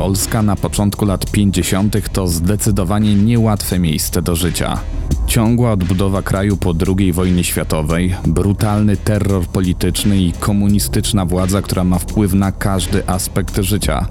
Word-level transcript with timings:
Polska 0.00 0.42
na 0.42 0.56
początku 0.56 1.04
lat 1.04 1.30
50. 1.30 2.12
to 2.12 2.28
zdecydowanie 2.28 3.14
niełatwe 3.14 3.78
miejsce 3.78 4.22
do 4.22 4.36
życia. 4.36 4.78
Ciągła 5.26 5.72
odbudowa 5.72 6.22
kraju 6.22 6.56
po 6.56 6.74
II 6.98 7.12
wojnie 7.12 7.44
światowej, 7.44 8.14
brutalny 8.26 8.96
terror 8.96 9.46
polityczny 9.46 10.22
i 10.22 10.32
komunistyczna 10.32 11.26
władza, 11.26 11.62
która 11.62 11.84
ma 11.84 11.98
wpływ 11.98 12.34
na 12.34 12.52
każdy 12.52 13.08
aspekt 13.08 13.60
życia. 13.60 14.06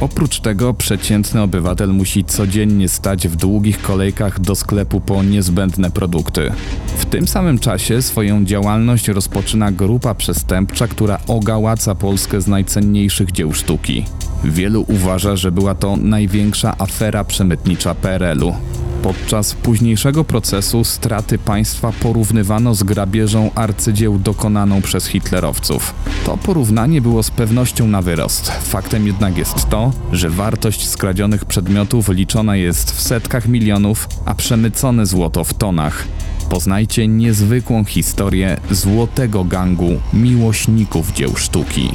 Oprócz 0.00 0.40
tego 0.40 0.74
przeciętny 0.74 1.42
obywatel 1.42 1.94
musi 1.94 2.24
codziennie 2.24 2.88
stać 2.88 3.28
w 3.28 3.36
długich 3.36 3.82
kolejkach 3.82 4.40
do 4.40 4.54
sklepu 4.54 5.00
po 5.00 5.22
niezbędne 5.22 5.90
produkty. 5.90 6.52
W 6.96 7.04
tym 7.04 7.28
samym 7.28 7.58
czasie 7.58 8.02
swoją 8.02 8.44
działalność 8.44 9.08
rozpoczyna 9.08 9.72
grupa 9.72 10.14
przestępcza, 10.14 10.88
która 10.88 11.18
ogałaca 11.26 11.94
Polskę 11.94 12.40
z 12.40 12.46
najcenniejszych 12.46 13.32
dzieł 13.32 13.52
sztuki. 13.52 14.04
Wielu 14.44 14.84
uważa, 14.88 15.36
że 15.36 15.52
była 15.52 15.74
to 15.74 15.96
największa 15.96 16.74
afera 16.78 17.24
przemytnicza 17.24 17.94
PRL-u. 17.94 18.54
Podczas 19.02 19.54
późniejszego 19.54 20.24
procesu 20.24 20.84
straty 20.84 21.38
państwa 21.38 21.92
porównywano 22.02 22.74
z 22.74 22.82
grabieżą 22.82 23.50
arcydzieł 23.54 24.18
dokonaną 24.18 24.82
przez 24.82 25.06
hitlerowców. 25.06 25.94
To 26.26 26.36
porównanie 26.36 27.00
było 27.00 27.22
z 27.22 27.30
pewnością 27.30 27.86
na 27.86 28.02
wyrost. 28.02 28.50
Faktem 28.50 29.06
jednak 29.06 29.38
jest 29.38 29.68
to, 29.68 29.92
że 30.12 30.30
wartość 30.30 30.88
skradzionych 30.88 31.44
przedmiotów 31.44 32.08
liczona 32.08 32.56
jest 32.56 32.90
w 32.90 33.00
setkach 33.02 33.48
milionów, 33.48 34.08
a 34.24 34.34
przemycone 34.34 35.06
złoto 35.06 35.44
w 35.44 35.54
tonach. 35.54 36.04
Poznajcie 36.50 37.08
niezwykłą 37.08 37.84
historię 37.84 38.60
złotego 38.70 39.44
gangu 39.44 40.00
miłośników 40.12 41.12
dzieł 41.12 41.36
sztuki. 41.36 41.90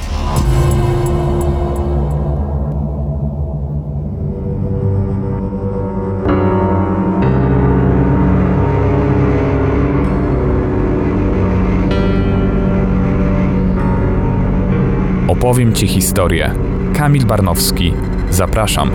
Opowiem 15.54 15.74
Ci 15.74 15.88
historię. 15.88 16.52
Kamil 16.94 17.26
Barnowski. 17.26 17.94
Zapraszam. 18.30 18.92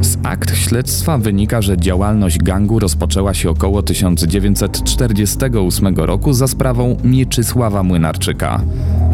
Z 0.00 0.18
akt 0.22 0.56
śledztwa 0.56 1.18
wynika, 1.18 1.62
że 1.62 1.76
działalność 1.76 2.38
gangu 2.38 2.78
rozpoczęła 2.78 3.34
się 3.34 3.50
około 3.50 3.82
1948 3.82 5.96
roku 5.96 6.32
za 6.32 6.48
sprawą 6.48 6.96
Mieczysława 7.04 7.82
Młynarczyka. 7.82 8.60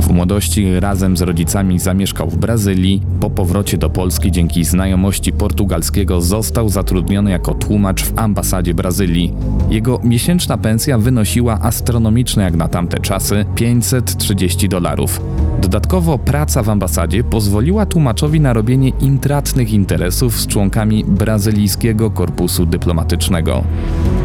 W 0.01 0.11
młodości 0.11 0.81
razem 0.81 1.17
z 1.17 1.23
rodzicami 1.23 1.79
zamieszkał 1.79 2.31
w 2.31 2.37
Brazylii. 2.37 3.03
Po 3.21 3.31
powrocie 3.31 3.79
do 3.79 3.91
Polski 3.91 4.33
dzięki 4.33 4.65
znajomości 4.65 5.33
portugalskiego 5.33 6.21
został 6.21 6.69
zatrudniony 6.69 7.31
jako 7.31 7.55
tłumacz 7.55 8.05
w 8.05 8.19
ambasadzie 8.19 8.75
Brazylii. 8.75 9.35
Jego 9.71 10.01
miesięczna 10.05 10.59
pensja 10.59 10.99
wynosiła 10.99 11.61
astronomiczne 11.61 12.43
jak 12.43 12.57
na 12.57 12.69
tamte 12.69 12.99
czasy 12.99 13.45
530 13.55 14.69
dolarów. 14.69 15.21
Dodatkowo 15.63 16.19
praca 16.19 16.63
w 16.63 16.69
ambasadzie 16.69 17.25
pozwoliła 17.25 17.87
tłumaczowi 17.87 18.41
na 18.41 18.53
robienie 18.53 18.89
intratnych 18.89 19.73
interesów 19.73 20.41
z 20.41 20.47
członkami 20.47 21.05
brazylijskiego 21.05 22.11
korpusu 22.11 22.67
dyplomatycznego. 22.67 23.65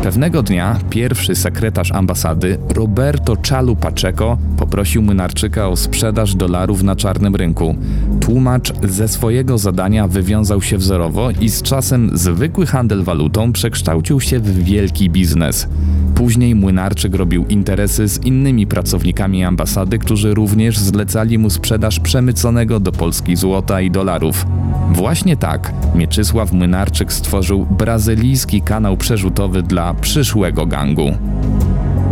Pewnego 0.04 0.44
dnia 0.44 0.80
pierwszy 0.90 1.36
sekretarz 1.36 1.92
ambasady, 1.92 2.58
Roberto 2.70 3.38
Chalu 3.50 3.76
Pacheco, 3.76 4.38
poprosił 4.58 5.02
Mynarczyka 5.02 5.68
o 5.68 5.76
sprzedaż 5.76 6.36
dolarów 6.36 6.84
na 6.84 6.96
czarnym 6.96 7.36
rynku. 7.36 7.76
Tłumacz 8.20 8.74
ze 8.84 9.08
swojego 9.08 9.58
zadania 9.58 10.08
wywiązał 10.08 10.62
się 10.62 10.78
wzorowo 10.78 11.32
i 11.32 11.50
z 11.50 11.62
czasem 11.62 12.10
zwykły 12.14 12.66
handel 12.66 13.04
walutą 13.04 13.52
przekształcił 13.52 14.22
się 14.22 14.40
w 14.40 14.64
wielki 14.64 15.10
biznes. 15.10 15.68
Później 16.16 16.56
Młynarczyk 16.56 17.16
robił 17.16 17.46
interesy 17.46 18.08
z 18.08 18.26
innymi 18.26 18.68
pracownikami 18.68 19.44
ambasady, 19.44 20.00
którzy 20.00 20.34
również 20.34 20.78
zlecali 20.78 21.38
mu 21.38 21.50
sprzedaż 21.50 22.00
przemyconego 22.00 22.80
do 22.80 22.92
Polski 22.92 23.36
złota 23.36 23.82
i 23.82 23.92
dolarów. 23.92 24.46
Właśnie 24.92 25.38
tak 25.38 25.74
Mieczysław 25.96 26.52
Młynarczyk 26.52 27.14
stworzył 27.14 27.66
brazylijski 27.66 28.62
kanał 28.62 28.98
przerzutowy 28.98 29.64
dla 29.64 29.94
przyszłego 29.94 30.66
gangu. 30.66 31.12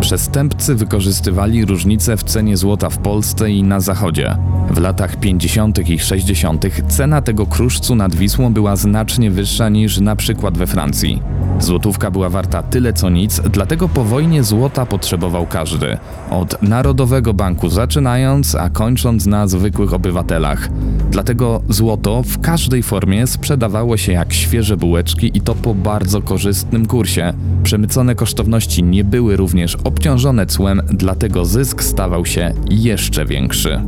Przestępcy 0.01 0.75
wykorzystywali 0.75 1.65
różnice 1.65 2.17
w 2.17 2.23
cenie 2.23 2.57
złota 2.57 2.89
w 2.89 2.97
Polsce 2.97 3.51
i 3.51 3.63
na 3.63 3.79
Zachodzie. 3.79 4.35
W 4.71 4.79
latach 4.79 5.19
50. 5.19 5.89
i 5.89 5.99
60. 5.99 6.65
cena 6.87 7.21
tego 7.21 7.45
kruszcu 7.45 7.95
nad 7.95 8.15
Wisłą 8.15 8.53
była 8.53 8.75
znacznie 8.75 9.31
wyższa 9.31 9.69
niż 9.69 9.99
na 9.99 10.15
przykład 10.15 10.57
we 10.57 10.67
Francji. 10.67 11.21
Złotówka 11.61 12.11
była 12.11 12.29
warta 12.29 12.63
tyle 12.63 12.93
co 12.93 13.09
nic, 13.09 13.41
dlatego 13.51 13.89
po 13.89 14.03
wojnie 14.03 14.43
złota 14.43 14.85
potrzebował 14.85 15.47
każdy. 15.47 15.97
Od 16.29 16.61
Narodowego 16.61 17.33
Banku 17.33 17.69
zaczynając, 17.69 18.55
a 18.55 18.69
kończąc 18.69 19.25
na 19.25 19.47
zwykłych 19.47 19.93
obywatelach. 19.93 20.69
Dlatego 21.11 21.61
złoto 21.69 22.23
w 22.23 22.41
każdej 22.41 22.83
formie 22.83 23.27
sprzedawało 23.27 23.97
się 23.97 24.11
jak 24.11 24.33
świeże 24.33 24.77
bułeczki 24.77 25.31
i 25.37 25.41
to 25.41 25.55
po 25.55 25.75
bardzo 25.75 26.21
korzystnym 26.21 26.85
kursie. 26.85 27.33
Przemycone 27.63 28.15
kosztowności 28.15 28.83
nie 28.83 29.03
były 29.03 29.37
również 29.37 29.75
obciążone 29.83 30.45
cłem, 30.45 30.81
dlatego 30.89 31.45
zysk 31.45 31.83
stawał 31.83 32.25
się 32.25 32.53
jeszcze 32.69 33.25
większy. 33.25 33.81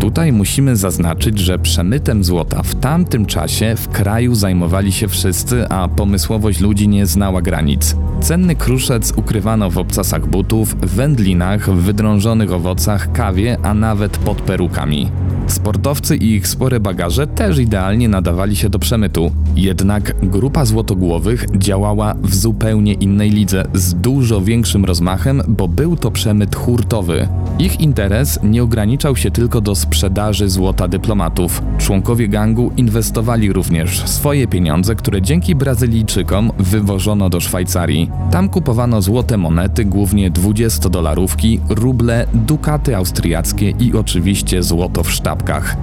Tutaj 0.00 0.32
musimy 0.32 0.76
zaznaczyć, 0.76 1.38
że 1.38 1.58
przemytem 1.58 2.24
złota 2.24 2.62
w 2.62 2.74
tamtym 2.74 3.26
czasie 3.26 3.74
w 3.76 3.88
kraju 3.88 4.34
zajmowali 4.34 4.92
się 4.92 5.08
wszyscy, 5.08 5.68
a 5.68 5.88
pomysłowość 5.88 6.60
ludzi 6.60 6.88
nie 6.88 7.06
znała 7.06 7.42
granic. 7.42 7.96
Cenny 8.20 8.54
kruszec 8.54 9.12
ukrywano 9.16 9.70
w 9.70 9.78
obcasach 9.78 10.26
butów, 10.26 10.76
wędlinach, 10.80 11.70
wydrążonych 11.70 12.52
owocach, 12.52 13.12
kawie, 13.12 13.58
a 13.62 13.74
nawet 13.74 14.18
pod 14.18 14.42
perukami. 14.42 15.10
Sportowcy 15.46 16.16
i 16.16 16.30
ich 16.30 16.48
spore 16.48 16.80
bagaże 16.80 17.26
też 17.26 17.58
idealnie 17.58 18.08
nadawali 18.08 18.56
się 18.56 18.68
do 18.68 18.78
przemytu. 18.78 19.32
Jednak 19.56 20.14
grupa 20.22 20.64
złotogłowych 20.64 21.46
działała 21.56 22.14
w 22.22 22.34
zupełnie 22.34 22.92
innej 22.92 23.30
lidze, 23.30 23.64
z 23.74 23.94
dużo 23.94 24.40
większym 24.40 24.84
rozmachem, 24.84 25.42
bo 25.48 25.68
był 25.68 25.96
to 25.96 26.10
przemyt 26.10 26.56
hurtowy. 26.56 27.28
Ich 27.58 27.80
interes 27.80 28.38
nie 28.42 28.62
ograniczał 28.62 29.16
się 29.16 29.30
tylko 29.30 29.60
do 29.60 29.74
sprzedaży 29.88 30.48
złota 30.48 30.88
dyplomatów. 30.88 31.62
Członkowie 31.78 32.28
gangu 32.28 32.72
inwestowali 32.76 33.52
również 33.52 34.08
swoje 34.08 34.46
pieniądze, 34.46 34.94
które 34.94 35.22
dzięki 35.22 35.54
Brazylijczykom 35.54 36.52
wywożono 36.58 37.30
do 37.30 37.40
Szwajcarii. 37.40 38.10
Tam 38.30 38.48
kupowano 38.48 39.02
złote 39.02 39.36
monety, 39.36 39.84
głównie 39.84 40.30
20-dolarówki, 40.30 41.60
ruble, 41.68 42.26
dukaty 42.34 42.96
austriackie 42.96 43.70
i 43.70 43.96
oczywiście 43.96 44.62
złoto 44.62 45.02
w 45.02 45.10
sztabkach. 45.10 45.76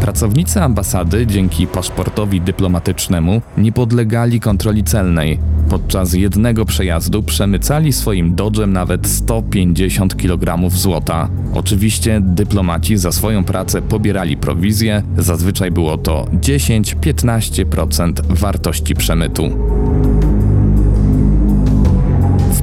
Pracownicy 0.00 0.62
ambasady 0.62 1.26
dzięki 1.26 1.66
paszportowi 1.66 2.40
dyplomatycznemu 2.40 3.42
nie 3.58 3.72
podlegali 3.72 4.40
kontroli 4.40 4.84
celnej. 4.84 5.38
Podczas 5.70 6.14
jednego 6.14 6.64
przejazdu 6.64 7.22
przemycali 7.22 7.92
swoim 7.92 8.34
dodżem 8.34 8.72
nawet 8.72 9.06
150 9.06 10.16
kg 10.16 10.70
złota. 10.70 11.28
Oczywiście 11.54 12.20
dyplomaci 12.24 12.96
za 12.96 13.12
swoją 13.12 13.44
pracę 13.44 13.82
pobierali 13.82 14.36
prowizję, 14.36 15.02
zazwyczaj 15.18 15.70
było 15.70 15.98
to 15.98 16.26
10-15% 16.40 18.12
wartości 18.28 18.94
przemytu. 18.94 19.50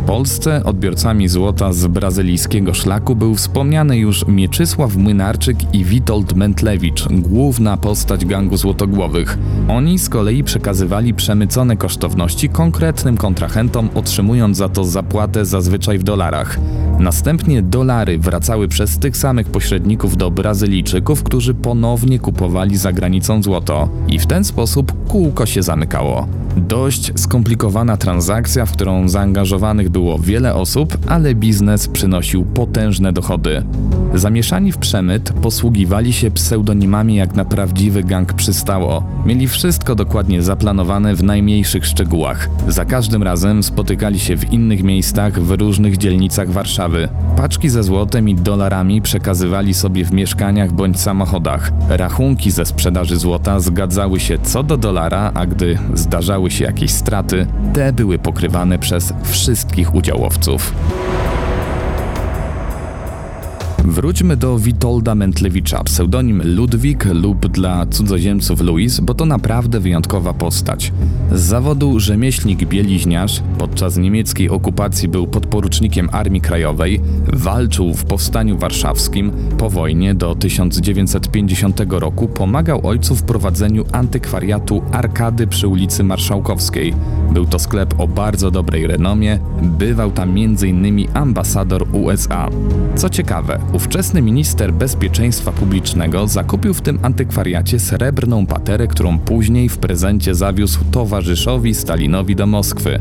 Polsce 0.07 0.63
odbiorcami 0.63 1.28
złota 1.28 1.73
z 1.73 1.88
brazylijskiego 1.88 2.74
szlaku 2.74 3.15
był 3.15 3.36
wspomniany 3.36 3.98
już 3.98 4.27
Mieczysław 4.27 4.95
Młynarczyk 4.95 5.75
i 5.75 5.86
Witold 5.86 6.36
Mentlewicz, 6.36 7.07
główna 7.12 7.77
postać 7.77 8.25
gangu 8.25 8.57
złotogłowych. 8.57 9.38
Oni 9.68 10.00
z 10.00 10.09
kolei 10.09 10.44
przekazywali 10.44 11.13
przemycone 11.13 11.77
kosztowności 11.77 12.50
konkretnym 12.50 13.18
kontrahentom, 13.18 13.89
otrzymując 13.95 14.57
za 14.57 14.69
to 14.69 14.83
zapłatę 14.83 15.45
zazwyczaj 15.45 16.00
w 16.00 16.04
dolarach. 16.04 16.59
Następnie 17.00 17.62
dolary 17.62 18.19
wracały 18.19 18.68
przez 18.68 19.00
tych 19.00 19.18
samych 19.18 19.48
pośredników 19.48 20.18
do 20.18 20.31
Brazylijczyków, 20.31 21.24
którzy 21.24 21.54
ponownie 21.54 22.19
kupowali 22.19 22.77
za 22.77 22.92
granicą 22.94 23.44
złoto. 23.44 23.89
I 24.07 24.19
w 24.19 24.25
ten 24.25 24.44
sposób 24.44 25.07
kółko 25.07 25.45
się 25.45 25.63
zamykało. 25.63 26.27
Dość 26.57 27.12
skomplikowana 27.19 27.98
transakcja, 27.98 28.65
w 28.65 28.71
którą 28.71 29.09
zaangażowanych 29.09 29.89
było 29.89 30.19
wiele 30.19 30.56
osób, 30.56 30.98
ale 31.07 31.36
biznes 31.36 31.88
przynosił 31.88 32.45
potężne 32.45 33.13
dochody. 33.13 33.63
Zamieszani 34.13 34.71
w 34.71 34.77
przemyt 34.77 35.33
posługiwali 35.33 36.13
się 36.13 36.31
pseudonimami 36.31 37.15
jak 37.15 37.36
na 37.36 37.45
prawdziwy 37.45 38.04
gang 38.04 38.33
przystało. 38.33 39.04
Mieli 39.25 39.48
wszystko 39.48 39.95
dokładnie 39.95 40.42
zaplanowane 40.42 41.15
w 41.15 41.24
najmniejszych 41.24 41.86
szczegółach. 41.86 42.50
Za 42.68 42.86
każdym 42.86 43.24
razem 43.24 43.63
spotykali 43.63 44.19
się 44.19 44.38
w 44.38 44.54
innych 44.54 44.83
miejscach 44.83 45.39
w 45.39 45.51
różnych 45.51 45.98
dzielnicach 45.98 46.50
Warszawy. 46.50 47.09
Paczki 47.38 47.69
ze 47.69 47.83
złotem 47.83 48.30
i 48.30 48.36
dolarami 48.36 49.01
przekazywali 49.01 49.74
sobie 49.74 50.06
w 50.06 50.12
mieszkaniach 50.12 50.71
bądź 50.71 51.00
samochodach. 51.00 51.71
Rachunki 51.89 52.51
ze 52.51 52.65
sprzedaży 52.65 53.18
złota 53.18 53.59
zgadzały 53.59 54.19
się 54.19 54.38
co 54.44 54.63
do 54.63 54.77
dolara, 54.77 55.31
a 55.33 55.45
gdy 55.45 55.77
zdarzały 55.94 56.46
się 56.49 56.65
jakieś 56.65 56.91
straty, 56.91 57.47
te 57.73 57.94
były 57.94 58.19
pokrywane 58.19 58.79
przez 58.79 59.13
wszystkich 59.23 59.95
udziałowców. 59.95 60.73
Wróćmy 63.88 64.38
do 64.38 64.60
Witolda 64.60 65.16
Mentlewicza, 65.16 65.84
pseudonim 65.84 66.42
Ludwik 66.56 67.06
lub 67.06 67.48
dla 67.48 67.86
cudzoziemców 67.86 68.62
Louis, 68.62 69.00
bo 69.00 69.13
to 69.13 69.25
naprawdę 69.25 69.80
wyjątkowa 69.80 70.34
postać. 70.34 70.94
Z 71.31 71.42
zawodu 71.42 72.00
rzemieślnik 72.00 72.66
bieliźniarz, 72.66 73.44
podczas 73.57 73.98
niemieckiej 73.98 74.50
okupacji 74.50 75.07
był 75.07 75.28
podporucznikiem 75.28 76.10
Armii 76.12 76.42
Krajowej, 76.42 77.01
walczył 77.34 77.94
w 77.94 78.06
Powstaniu 78.06 78.57
Warszawskim, 78.57 79.31
po 79.57 79.69
wojnie 79.69 80.16
do 80.16 80.36
1950 80.36 81.81
roku 81.90 82.28
pomagał 82.28 82.88
ojcu 82.88 83.16
w 83.16 83.24
prowadzeniu 83.24 83.86
antykwariatu 83.92 84.81
Arkady 84.92 85.48
przy 85.48 85.68
ulicy 85.68 86.04
Marszałkowskiej. 86.04 86.94
Był 87.33 87.45
to 87.45 87.60
sklep 87.60 88.00
o 88.00 88.07
bardzo 88.07 88.51
dobrej 88.51 88.88
renomie, 88.88 89.40
bywał 89.62 90.12
tam 90.12 90.30
m.in. 90.30 91.07
ambasador 91.13 91.88
USA. 91.92 92.50
Co 92.95 93.10
ciekawe, 93.10 93.60
ówczesny 93.77 94.21
minister 94.21 94.74
bezpieczeństwa 94.74 95.51
publicznego 95.51 96.27
zakupił 96.27 96.74
w 96.74 96.81
tym 96.81 97.00
antykwariacie 97.01 97.79
srebrną 97.79 98.45
paterę, 98.45 98.88
którą 98.88 99.19
później 99.19 99.69
w 99.69 99.77
prezencie 99.77 100.35
zawiózł 100.35 100.79
towarzyszowi 100.91 101.75
Stalinowi 101.75 102.35
do 102.35 102.47
Moskwy. 102.47 103.00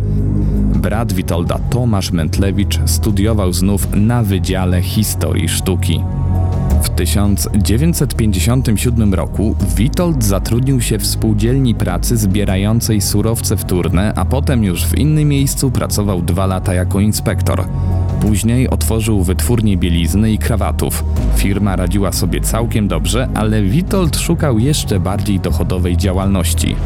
Brat 0.74 1.12
Witolda 1.12 1.58
Tomasz 1.70 2.10
Mentlewicz 2.10 2.80
studiował 2.86 3.52
znów 3.52 3.88
na 3.94 4.22
Wydziale 4.22 4.82
Historii 4.82 5.48
Sztuki. 5.48 6.00
W 6.82 6.88
1957 6.88 9.14
roku 9.14 9.56
Witold 9.76 10.24
zatrudnił 10.24 10.80
się 10.80 10.98
w 10.98 11.06
spółdzielni 11.06 11.74
pracy 11.74 12.16
zbierającej 12.16 13.00
surowce 13.00 13.56
wtórne, 13.56 14.14
a 14.14 14.24
potem 14.24 14.64
już 14.64 14.86
w 14.86 14.98
innym 14.98 15.28
miejscu 15.28 15.70
pracował 15.70 16.22
dwa 16.22 16.46
lata 16.46 16.74
jako 16.74 17.00
inspektor. 17.00 17.64
Później 18.20 18.70
otworzył 18.70 19.22
wytwórnię 19.22 19.76
bielizny 19.76 20.32
i 20.32 20.38
krawatów. 20.38 21.04
Firma 21.36 21.76
radziła 21.76 22.12
sobie 22.12 22.40
całkiem 22.40 22.88
dobrze, 22.88 23.28
ale 23.34 23.62
Witold 23.62 24.16
szukał 24.16 24.58
jeszcze 24.58 25.00
bardziej 25.00 25.40
dochodowej 25.40 25.96
działalności. 25.96 26.76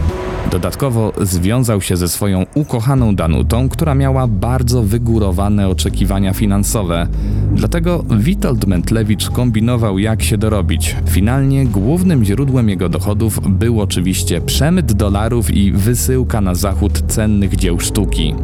Dodatkowo 0.50 1.12
związał 1.20 1.80
się 1.80 1.96
ze 1.96 2.08
swoją 2.08 2.46
ukochaną 2.54 3.14
Danutą, 3.14 3.68
która 3.68 3.94
miała 3.94 4.26
bardzo 4.26 4.82
wygórowane 4.82 5.68
oczekiwania 5.68 6.32
finansowe. 6.32 7.06
Dlatego 7.52 8.04
Witold 8.10 8.66
Mentlewicz 8.66 9.30
kombinował 9.30 9.98
jak 9.98 10.22
się 10.22 10.38
dorobić. 10.38 10.96
Finalnie 11.08 11.66
głównym 11.66 12.24
źródłem 12.24 12.68
jego 12.68 12.88
dochodów 12.88 13.40
był 13.48 13.80
oczywiście 13.80 14.40
przemyt 14.40 14.92
dolarów 14.92 15.50
i 15.50 15.72
wysyłka 15.72 16.40
na 16.40 16.54
zachód 16.54 17.02
cennych 17.06 17.56
dzieł 17.56 17.80
sztuki. 17.80 18.34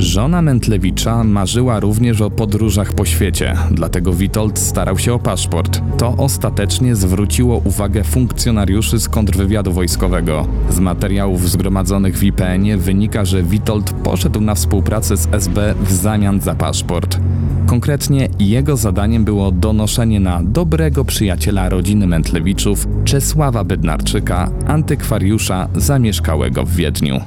Żona 0.00 0.42
Mentlewicza 0.42 1.24
marzyła 1.24 1.80
również 1.80 2.20
o 2.20 2.30
podróżach 2.30 2.92
po 2.92 3.04
świecie, 3.04 3.54
dlatego 3.70 4.12
Witold 4.12 4.58
starał 4.58 4.98
się 4.98 5.14
o 5.14 5.18
paszport. 5.18 5.82
To 5.98 6.14
ostatecznie 6.16 6.96
zwróciło 6.96 7.60
uwagę 7.64 8.04
funkcjonariuszy 8.04 9.00
z 9.00 9.08
kontrwywiadu 9.08 9.72
wojskowego. 9.72 10.46
Z 10.70 10.80
materiałów 10.80 11.50
zgromadzonych 11.50 12.18
w 12.18 12.22
IPN-ie 12.22 12.76
wynika, 12.76 13.24
że 13.24 13.42
Witold 13.42 13.92
poszedł 13.92 14.40
na 14.40 14.54
współpracę 14.54 15.16
z 15.16 15.28
SB 15.32 15.74
w 15.80 15.92
zamian 15.92 16.40
za 16.40 16.54
paszport. 16.54 17.18
Konkretnie 17.66 18.28
jego 18.38 18.76
zadaniem 18.76 19.24
było 19.24 19.52
donoszenie 19.52 20.20
na 20.20 20.40
dobrego 20.42 21.04
przyjaciela 21.04 21.68
rodziny 21.68 22.06
Mentlewiczów, 22.06 22.88
Czesława 23.04 23.64
Bednarczyka, 23.64 24.50
antykwariusza 24.66 25.68
zamieszkałego 25.74 26.64
w 26.64 26.74
Wiedniu. 26.74 27.20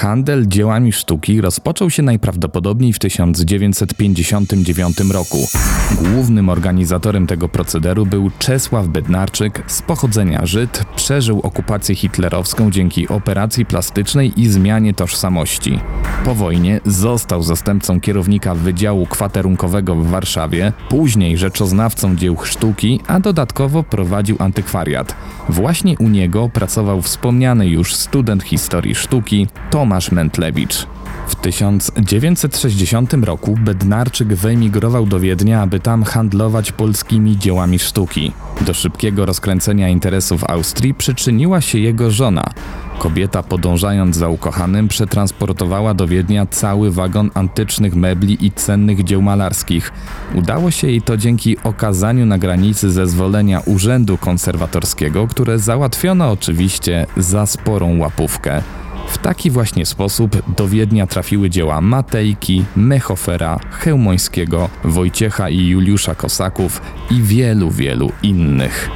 Handel 0.00 0.46
dziełami 0.46 0.92
sztuki 0.92 1.40
rozpoczął 1.40 1.90
się 1.90 2.02
najprawdopodobniej 2.02 2.92
w 2.92 2.98
1959 2.98 5.00
roku. 5.00 5.48
Głównym 5.92 6.48
organizatorem 6.48 7.26
tego 7.26 7.48
procederu 7.48 8.06
był 8.06 8.30
Czesław 8.38 8.86
Bednarczyk 8.86 9.62
z 9.66 9.82
pochodzenia 9.82 10.46
Żyd, 10.46 10.84
przeżył 10.96 11.40
okupację 11.40 11.94
hitlerowską 11.94 12.70
dzięki 12.70 13.08
operacji 13.08 13.66
plastycznej 13.66 14.40
i 14.40 14.48
zmianie 14.48 14.94
tożsamości. 14.94 15.78
Po 16.24 16.34
wojnie 16.34 16.80
został 16.86 17.42
zastępcą 17.42 18.00
kierownika 18.00 18.54
Wydziału 18.54 19.06
Kwaterunkowego 19.06 19.94
w 19.94 20.06
Warszawie, 20.06 20.72
później 20.88 21.38
rzeczoznawcą 21.38 22.16
dzieł 22.16 22.36
sztuki, 22.44 23.00
a 23.06 23.20
dodatkowo 23.20 23.82
prowadził 23.82 24.36
antykwariat. 24.38 25.14
Właśnie 25.48 25.98
u 25.98 26.08
niego 26.08 26.48
pracował 26.48 27.02
wspomniany 27.02 27.68
już 27.68 27.94
student 27.94 28.42
historii 28.42 28.94
sztuki 28.94 29.46
Tomasz 29.90 30.12
Mentlewicz. 30.12 30.86
W 31.28 31.34
1960 31.34 33.12
roku 33.14 33.56
Bednarczyk 33.60 34.28
wyemigrował 34.28 35.06
do 35.06 35.20
Wiednia, 35.20 35.62
aby 35.62 35.80
tam 35.80 36.02
handlować 36.02 36.72
polskimi 36.72 37.38
dziełami 37.38 37.78
sztuki. 37.78 38.32
Do 38.60 38.74
szybkiego 38.74 39.26
rozkręcenia 39.26 39.88
interesów 39.88 40.44
Austrii 40.44 40.94
przyczyniła 40.94 41.60
się 41.60 41.78
jego 41.78 42.10
żona. 42.10 42.44
Kobieta, 42.98 43.42
podążając 43.42 44.16
za 44.16 44.28
ukochanym, 44.28 44.88
przetransportowała 44.88 45.94
do 45.94 46.06
Wiednia 46.06 46.46
cały 46.46 46.90
wagon 46.90 47.30
antycznych 47.34 47.94
mebli 47.94 48.46
i 48.46 48.52
cennych 48.52 49.04
dzieł 49.04 49.22
malarskich. 49.22 49.92
Udało 50.34 50.70
się 50.70 50.86
jej 50.86 51.02
to 51.02 51.16
dzięki 51.16 51.56
okazaniu 51.64 52.26
na 52.26 52.38
granicy 52.38 52.90
zezwolenia 52.90 53.60
Urzędu 53.60 54.18
Konserwatorskiego, 54.18 55.26
które 55.26 55.58
załatwiono 55.58 56.30
oczywiście 56.30 57.06
za 57.16 57.46
sporą 57.46 57.98
łapówkę. 57.98 58.62
W 59.10 59.18
taki 59.18 59.50
właśnie 59.50 59.86
sposób 59.86 60.54
do 60.56 60.68
Wiednia 60.68 61.06
trafiły 61.06 61.50
dzieła 61.50 61.80
Matejki, 61.80 62.64
Mechofera, 62.76 63.60
Chełmońskiego, 63.70 64.68
Wojciecha 64.84 65.48
i 65.48 65.66
Juliusza 65.66 66.14
Kosaków 66.14 66.82
i 67.10 67.22
wielu, 67.22 67.70
wielu 67.70 68.12
innych. 68.22 68.90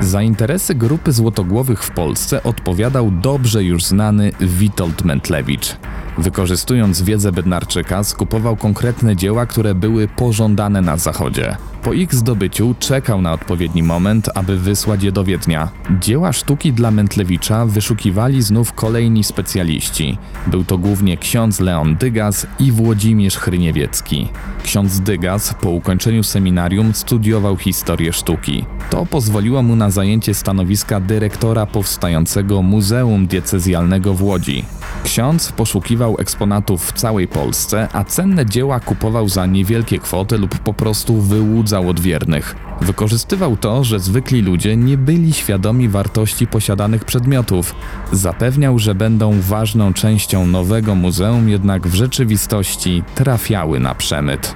Za 0.00 0.22
interesy 0.22 0.74
grupy 0.74 1.12
złotogłowych 1.12 1.82
w 1.82 1.90
Polsce 1.90 2.42
odpowiadał 2.42 3.10
dobrze 3.10 3.64
już 3.64 3.84
znany 3.84 4.32
Witold 4.40 5.04
Mentlewicz. 5.04 5.76
Wykorzystując 6.18 7.02
wiedzę 7.02 7.32
Bednarczyka, 7.32 8.04
skupował 8.04 8.56
konkretne 8.56 9.16
dzieła, 9.16 9.46
które 9.46 9.74
były 9.74 10.08
pożądane 10.08 10.80
na 10.80 10.96
zachodzie. 10.96 11.56
Po 11.82 11.92
ich 11.92 12.14
zdobyciu 12.14 12.74
czekał 12.78 13.22
na 13.22 13.32
odpowiedni 13.32 13.82
moment, 13.82 14.28
aby 14.34 14.58
wysłać 14.58 15.02
je 15.02 15.12
do 15.12 15.24
Wiednia. 15.24 15.68
Dzieła 16.00 16.32
sztuki 16.32 16.72
dla 16.72 16.90
Mentlewicza 16.90 17.66
wyszukiwali 17.66 18.42
znów 18.42 18.72
kolejni 18.72 19.24
specjaliści. 19.24 20.18
Był 20.46 20.64
to 20.64 20.78
głównie 20.78 21.16
ksiądz 21.16 21.60
Leon 21.60 21.96
Dygas 21.96 22.46
i 22.60 22.72
Włodzimierz 22.72 23.36
Chryniewiecki. 23.36 24.28
Ksiądz 24.62 25.00
Dygas 25.00 25.54
po 25.60 25.70
ukończeniu 25.70 26.22
seminarium 26.22 26.94
studiował 26.94 27.56
historię 27.56 28.12
sztuki. 28.12 28.64
To 28.90 29.06
pozwoliło 29.06 29.62
mu 29.62 29.76
na 29.76 29.90
zajęcie 29.90 30.34
stanowiska 30.34 31.00
dyrektora 31.00 31.66
powstającego 31.66 32.62
Muzeum 32.62 33.26
Diecezjalnego 33.26 34.14
w 34.14 34.22
Łodzi. 34.22 34.64
Ksiądz 35.04 35.52
poszukiwał 35.52 36.03
eksponatów 36.12 36.86
w 36.86 36.92
całej 36.92 37.28
Polsce, 37.28 37.88
a 37.92 38.04
cenne 38.04 38.46
dzieła 38.46 38.80
kupował 38.80 39.28
za 39.28 39.46
niewielkie 39.46 39.98
kwoty 39.98 40.38
lub 40.38 40.58
po 40.58 40.74
prostu 40.74 41.20
wyłudzał 41.20 41.88
od 41.88 42.00
wiernych. 42.00 42.56
Wykorzystywał 42.80 43.56
to, 43.56 43.84
że 43.84 44.00
zwykli 44.00 44.42
ludzie 44.42 44.76
nie 44.76 44.98
byli 44.98 45.32
świadomi 45.32 45.88
wartości 45.88 46.46
posiadanych 46.46 47.04
przedmiotów. 47.04 47.74
Zapewniał, 48.12 48.78
że 48.78 48.94
będą 48.94 49.40
ważną 49.40 49.92
częścią 49.92 50.46
nowego 50.46 50.94
muzeum, 50.94 51.48
jednak 51.48 51.86
w 51.86 51.94
rzeczywistości 51.94 53.02
trafiały 53.14 53.80
na 53.80 53.94
przemyt. 53.94 54.54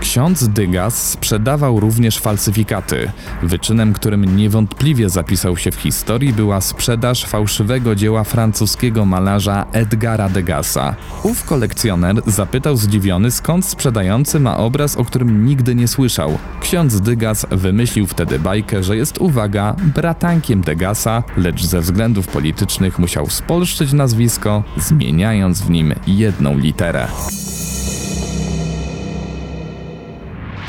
Ksiądz 0.00 0.48
Dygas 0.48 1.10
sprzedawał 1.10 1.80
również 1.80 2.18
falsyfikaty. 2.18 3.10
Wyczynem, 3.42 3.92
którym 3.92 4.36
niewątpliwie 4.36 5.08
zapisał 5.10 5.56
się 5.56 5.70
w 5.70 5.74
historii, 5.74 6.32
była 6.32 6.60
sprzedaż 6.60 7.24
fałszywego 7.24 7.94
dzieła 7.94 8.24
francuskiego 8.24 9.04
malarza 9.04 9.66
Edgara 9.72 10.28
Degasa. 10.28 10.96
Ów 11.22 11.44
kolekcjoner 11.44 12.22
zapytał 12.26 12.76
zdziwiony, 12.76 13.30
skąd 13.30 13.64
sprzedający 13.64 14.40
ma 14.40 14.56
obraz, 14.56 14.96
o 14.96 15.04
którym 15.04 15.46
nigdy 15.46 15.74
nie 15.74 15.88
słyszał. 15.88 16.38
Ksiądz 16.60 17.00
Dygas 17.00 17.46
wymyślił 17.50 18.06
wtedy 18.06 18.38
bajkę, 18.38 18.82
że 18.82 18.96
jest, 18.96 19.18
uwaga, 19.18 19.76
bratankiem 19.94 20.60
Degasa, 20.60 21.22
lecz 21.36 21.64
ze 21.64 21.80
względów 21.80 22.26
politycznych 22.26 22.98
musiał 22.98 23.30
spolszczyć 23.30 23.92
nazwisko, 23.92 24.64
zmieniając 24.76 25.62
w 25.62 25.70
nim 25.70 25.94
jedną 26.06 26.58
literę. 26.58 27.08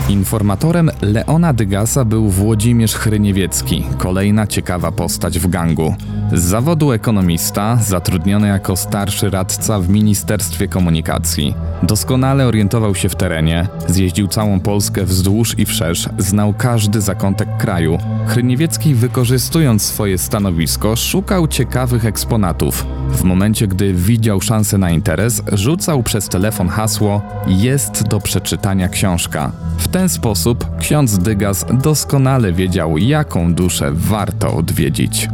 Informatorem 0.09 0.91
Leona 1.01 1.53
Dygasa 1.53 2.05
był 2.05 2.29
Włodzimierz 2.29 2.95
Chryniewiecki, 2.95 3.83
kolejna 3.97 4.47
ciekawa 4.47 4.91
postać 4.91 5.39
w 5.39 5.47
gangu. 5.47 5.95
Z 6.33 6.43
zawodu 6.43 6.91
ekonomista, 6.91 7.77
zatrudniony 7.81 8.47
jako 8.47 8.75
starszy 8.75 9.29
radca 9.29 9.79
w 9.79 9.89
Ministerstwie 9.89 10.67
Komunikacji. 10.67 11.55
Doskonale 11.83 12.47
orientował 12.47 12.95
się 12.95 13.09
w 13.09 13.15
terenie, 13.15 13.67
zjeździł 13.87 14.27
całą 14.27 14.59
Polskę 14.59 15.05
wzdłuż 15.05 15.59
i 15.59 15.65
wszerz, 15.65 16.09
znał 16.17 16.53
każdy 16.53 17.01
zakątek 17.01 17.57
kraju. 17.57 17.97
Chryniewiecki, 18.27 18.95
wykorzystując 18.95 19.83
swoje 19.83 20.17
stanowisko, 20.17 20.95
szukał 20.95 21.47
ciekawych 21.47 22.05
eksponatów. 22.05 22.85
W 23.11 23.23
momencie, 23.23 23.67
gdy 23.67 23.93
widział 23.93 24.41
szansę 24.41 24.77
na 24.77 24.91
interes, 24.91 25.41
rzucał 25.51 26.03
przez 26.03 26.29
telefon 26.29 26.69
hasło 26.69 27.21
Jest 27.47 28.07
do 28.07 28.19
przeczytania 28.19 28.89
książka. 28.89 29.51
W 29.77 29.87
ten 29.87 30.09
sposób 30.09 30.77
ksiądz 30.79 31.17
Dygas 31.17 31.65
doskonale 31.73 32.53
wiedział, 32.53 32.97
jaką 32.97 33.53
duszę 33.53 33.91
warto 33.93 34.53
odwiedzić. 34.53 35.27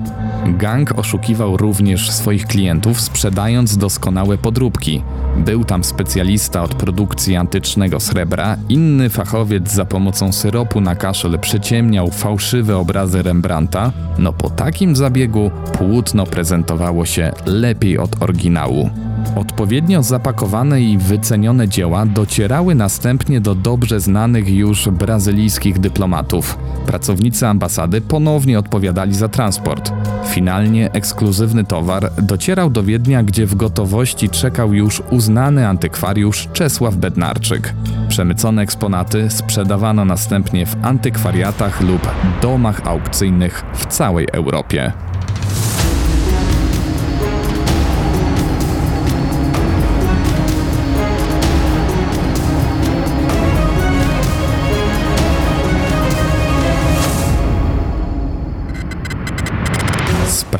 Gang 0.47 0.99
oszukiwał 0.99 1.57
również 1.57 2.11
swoich 2.11 2.45
klientów, 2.45 3.01
sprzedając 3.01 3.77
doskonałe 3.77 4.37
podróbki. 4.37 5.03
Był 5.37 5.65
tam 5.65 5.83
specjalista 5.83 6.63
od 6.63 6.75
produkcji 6.75 7.35
antycznego 7.35 7.99
srebra, 7.99 8.57
inny 8.69 9.09
fachowiec 9.09 9.71
za 9.71 9.85
pomocą 9.85 10.31
syropu 10.31 10.81
na 10.81 10.95
kaszel 10.95 11.39
przyciemniał 11.39 12.11
fałszywe 12.11 12.77
obrazy 12.77 13.23
Rembrandta. 13.23 13.91
No 14.17 14.33
po 14.33 14.49
takim 14.49 14.95
zabiegu 14.95 15.51
płótno 15.77 16.25
prezentowało 16.25 17.05
się 17.05 17.31
lepiej 17.45 17.97
od 17.97 18.23
oryginału. 18.23 18.89
Odpowiednio 19.35 20.03
zapakowane 20.03 20.81
i 20.81 20.97
wycenione 20.97 21.67
dzieła 21.67 22.05
docierały 22.05 22.75
następnie 22.75 23.41
do 23.41 23.55
dobrze 23.55 23.99
znanych 23.99 24.49
już 24.49 24.89
brazylijskich 24.89 25.79
dyplomatów. 25.79 26.57
Pracownicy 26.85 27.47
ambasady 27.47 28.01
ponownie 28.01 28.59
odpowiadali 28.59 29.13
za 29.13 29.29
transport. 29.29 29.91
Finalnie 30.25 30.91
ekskluzywny 30.91 31.63
towar 31.63 32.11
docierał 32.21 32.69
do 32.69 32.83
Wiednia, 32.83 33.23
gdzie 33.23 33.45
w 33.45 33.55
gotowości 33.55 34.29
czekał 34.29 34.73
już 34.73 35.03
uznany 35.11 35.67
antykwariusz 35.67 36.47
Czesław 36.53 36.95
Bednarczyk. 36.95 37.73
Przemycone 38.09 38.61
eksponaty 38.61 39.29
sprzedawano 39.29 40.05
następnie 40.05 40.65
w 40.65 40.75
antykwariatach 40.81 41.81
lub 41.81 42.07
domach 42.41 42.87
aukcyjnych 42.87 43.63
w 43.73 43.85
całej 43.85 44.27
Europie. 44.33 44.91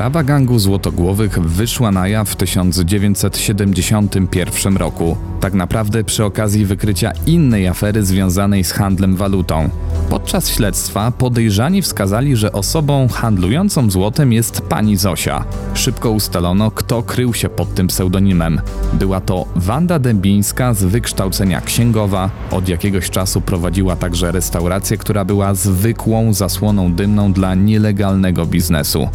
Sprawa 0.06 0.24
gangu 0.24 0.58
złotogłowych 0.58 1.38
wyszła 1.38 1.92
na 1.92 2.08
jaw 2.08 2.28
w 2.28 2.36
1971 2.36 4.76
roku, 4.76 5.16
tak 5.40 5.54
naprawdę 5.54 6.04
przy 6.04 6.24
okazji 6.24 6.66
wykrycia 6.66 7.12
innej 7.26 7.68
afery 7.68 8.04
związanej 8.04 8.64
z 8.64 8.72
handlem 8.72 9.16
walutą. 9.16 9.68
Podczas 10.10 10.48
śledztwa 10.48 11.10
podejrzani 11.10 11.82
wskazali, 11.82 12.36
że 12.36 12.52
osobą 12.52 13.08
handlującą 13.08 13.90
złotem 13.90 14.32
jest 14.32 14.60
pani 14.60 14.96
Zosia. 14.96 15.44
Szybko 15.74 16.10
ustalono, 16.10 16.70
kto 16.70 17.02
krył 17.02 17.34
się 17.34 17.48
pod 17.48 17.74
tym 17.74 17.86
pseudonimem. 17.86 18.60
Była 18.92 19.20
to 19.20 19.46
Wanda 19.56 19.98
Dębińska 19.98 20.74
z 20.74 20.84
wykształcenia 20.84 21.60
księgowa, 21.60 22.30
od 22.50 22.68
jakiegoś 22.68 23.10
czasu 23.10 23.40
prowadziła 23.40 23.96
także 23.96 24.32
restaurację, 24.32 24.96
która 24.96 25.24
była 25.24 25.54
zwykłą 25.54 26.32
zasłoną 26.32 26.92
dymną 26.92 27.32
dla 27.32 27.54
nielegalnego 27.54 28.46
biznesu. 28.46 29.08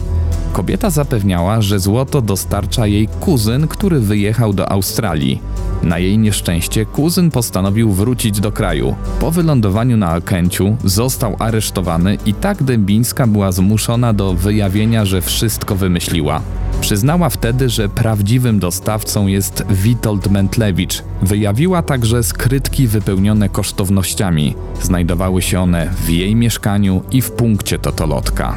Kobieta 0.54 0.90
zapewniała, 0.90 1.62
że 1.62 1.80
złoto 1.80 2.22
dostarcza 2.22 2.88
jej 2.88 3.08
kuzyn, 3.08 3.68
który 3.68 4.00
wyjechał 4.00 4.54
do 4.54 4.72
Australii. 4.72 5.42
Na 5.84 6.00
jej 6.00 6.18
nieszczęście 6.18 6.86
kuzyn 6.86 7.32
postanowił 7.32 7.92
wrócić 7.92 8.40
do 8.40 8.52
kraju. 8.52 8.96
Po 9.20 9.32
wylądowaniu 9.32 9.98
na 9.98 10.08
Alkęciu 10.08 10.78
został 10.84 11.36
aresztowany 11.40 12.18
i 12.26 12.34
tak 12.34 12.64
Dębińska 12.64 13.28
była 13.28 13.52
zmuszona 13.52 14.14
do 14.14 14.34
wyjawienia, 14.34 15.06
że 15.06 15.22
wszystko 15.22 15.76
wymyśliła. 15.76 16.42
Przyznała 16.82 17.30
wtedy, 17.30 17.70
że 17.70 17.90
prawdziwym 17.90 18.60
dostawcą 18.60 19.28
jest 19.28 19.64
Witold 19.70 20.32
Mentlewicz. 20.32 21.04
Wyjawiła 21.22 21.84
także 21.84 22.24
skrytki 22.24 22.88
wypełnione 22.88 23.50
kosztownościami. 23.50 24.56
Znajdowały 24.82 25.42
się 25.42 25.60
one 25.60 25.90
w 26.06 26.10
jej 26.10 26.36
mieszkaniu 26.36 27.04
i 27.12 27.22
w 27.22 27.32
punkcie 27.32 27.80
totolotka. 27.80 28.56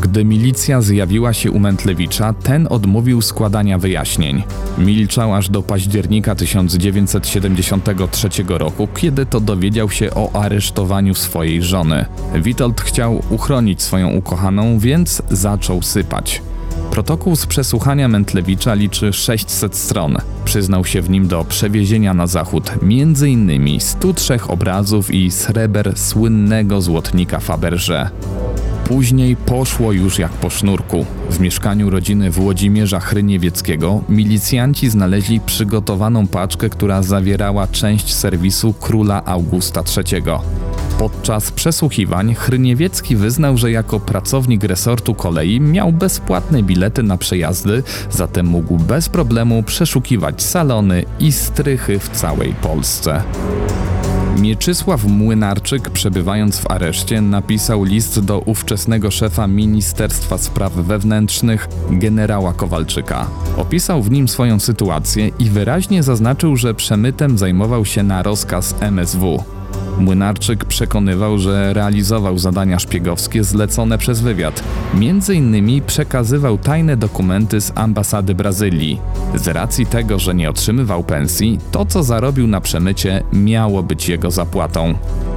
Gdy 0.00 0.24
milicja 0.24 0.80
zjawiła 0.80 1.32
się 1.32 1.50
u 1.50 1.58
Mentlewicza, 1.58 2.32
ten 2.32 2.66
odmówił 2.70 3.22
składania 3.22 3.78
wyjaśnień. 3.78 4.42
Milczał 4.78 5.34
aż 5.34 5.48
do 5.48 5.62
października 5.62 6.34
1973 6.34 8.28
roku, 8.48 8.88
kiedy 8.96 9.26
to 9.26 9.40
dowiedział 9.40 9.90
się 9.90 10.10
o 10.14 10.42
aresztowaniu 10.42 11.14
swojej 11.14 11.62
żony. 11.62 12.04
Witold 12.34 12.80
chciał 12.80 13.22
uchronić 13.30 13.82
swoją 13.82 14.10
ukochaną, 14.10 14.78
więc 14.78 15.22
zaczął 15.30 15.82
sypać. 15.82 16.42
Protokół 16.90 17.36
z 17.36 17.46
przesłuchania 17.46 18.08
Mentlewicza 18.08 18.74
liczy 18.74 19.12
600 19.12 19.76
stron. 19.76 20.16
Przyznał 20.44 20.84
się 20.84 21.02
w 21.02 21.10
nim 21.10 21.28
do 21.28 21.44
przewiezienia 21.44 22.14
na 22.14 22.26
zachód 22.26 22.70
m.in. 22.82 23.80
103 23.80 24.38
obrazów 24.48 25.14
i 25.14 25.30
sreber 25.30 25.98
słynnego 25.98 26.80
złotnika 26.80 27.40
Faberże. 27.40 28.10
Później 28.84 29.36
poszło 29.36 29.92
już 29.92 30.18
jak 30.18 30.32
po 30.32 30.50
sznurku. 30.50 31.06
W 31.30 31.40
mieszkaniu 31.40 31.90
rodziny 31.90 32.30
Włodzimierza 32.30 33.00
Chryniewieckiego 33.00 34.02
milicjanci 34.08 34.90
znaleźli 34.90 35.40
przygotowaną 35.40 36.26
paczkę, 36.26 36.68
która 36.68 37.02
zawierała 37.02 37.66
część 37.66 38.14
serwisu 38.14 38.72
króla 38.72 39.24
Augusta 39.24 39.82
III. 39.96 40.22
Podczas 40.98 41.50
przesłuchiwań 41.50 42.34
Chryniewiecki 42.34 43.16
wyznał, 43.16 43.58
że 43.58 43.70
jako 43.70 44.00
pracownik 44.00 44.64
resortu 44.64 45.14
kolei 45.14 45.60
miał 45.60 45.92
bezpłatne 45.92 46.62
bilety 46.62 47.02
na 47.02 47.16
przejazdy, 47.16 47.82
zatem 48.10 48.46
mógł 48.46 48.76
bez 48.76 49.08
problemu 49.08 49.62
przeszukiwać 49.62 50.42
salony 50.42 51.04
i 51.20 51.32
strychy 51.32 51.98
w 51.98 52.08
całej 52.08 52.52
Polsce. 52.52 53.22
Mieczysław 54.40 55.04
Młynarczyk, 55.04 55.90
przebywając 55.90 56.58
w 56.58 56.70
areszcie, 56.70 57.20
napisał 57.20 57.84
list 57.84 58.20
do 58.20 58.38
ówczesnego 58.38 59.10
szefa 59.10 59.46
Ministerstwa 59.46 60.38
Spraw 60.38 60.72
Wewnętrznych, 60.72 61.68
generała 61.90 62.52
Kowalczyka. 62.52 63.26
Opisał 63.56 64.02
w 64.02 64.10
nim 64.10 64.28
swoją 64.28 64.60
sytuację 64.60 65.30
i 65.38 65.44
wyraźnie 65.44 66.02
zaznaczył, 66.02 66.56
że 66.56 66.74
przemytem 66.74 67.38
zajmował 67.38 67.84
się 67.84 68.02
na 68.02 68.22
rozkaz 68.22 68.74
MSW. 68.80 69.53
Młynarczyk 69.98 70.64
przekonywał, 70.64 71.38
że 71.38 71.74
realizował 71.74 72.38
zadania 72.38 72.78
szpiegowskie 72.78 73.44
zlecone 73.44 73.98
przez 73.98 74.20
wywiad. 74.20 74.62
Między 74.94 75.34
innymi 75.34 75.82
przekazywał 75.82 76.58
tajne 76.58 76.96
dokumenty 76.96 77.60
z 77.60 77.72
ambasady 77.74 78.34
Brazylii. 78.34 79.00
Z 79.34 79.48
racji 79.48 79.86
tego, 79.86 80.18
że 80.18 80.34
nie 80.34 80.50
otrzymywał 80.50 81.04
pensji, 81.04 81.58
to 81.72 81.86
co 81.86 82.02
zarobił 82.02 82.46
na 82.46 82.60
przemycie 82.60 83.22
miało 83.32 83.82
być 83.82 84.08
jego 84.08 84.30
zapłatą. 84.30 84.94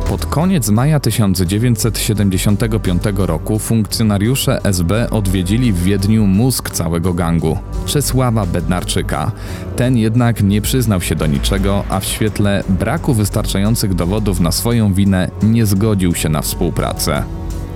Pod 0.10 0.26
koniec 0.26 0.70
maja 0.70 1.00
1975 1.00 3.04
roku 3.16 3.60
funkcjonariusze 3.60 4.64
SB 4.64 5.10
odwiedzili 5.10 5.74
w 5.74 5.84
Wiedniu 5.84 6.28
mózg 6.28 6.70
całego 6.70 7.14
gangu 7.14 7.58
Czesława 7.86 8.46
Bednarczyka. 8.46 9.32
Ten 9.76 9.98
jednak 9.98 10.44
nie 10.44 10.62
przyznał 10.62 11.02
się 11.02 11.16
do 11.16 11.28
niczego, 11.28 11.84
a 11.90 12.00
w 12.00 12.06
świetle 12.06 12.64
braku 12.70 13.14
wystarczających 13.14 13.94
dowodów 13.94 14.40
na 14.40 14.52
swoją 14.52 14.94
winę 14.94 15.32
nie 15.44 15.66
zgodził 15.66 16.16
się 16.16 16.30
na 16.30 16.42
współpracę. 16.42 17.24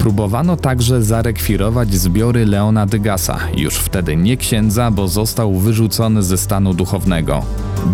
Próbowano 0.01 0.58
także 0.58 1.03
zarekwirować 1.03 1.93
zbiory 1.93 2.46
Leona 2.46 2.86
Dygasa, 2.86 3.39
już 3.58 3.75
wtedy 3.75 4.15
nie 4.15 4.38
księdza, 4.38 4.91
bo 4.91 5.08
został 5.08 5.53
wyrzucony 5.53 6.24
ze 6.24 6.38
stanu 6.38 6.74
duchownego. 6.74 7.43